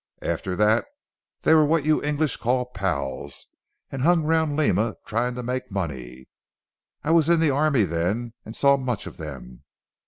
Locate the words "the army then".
7.39-8.33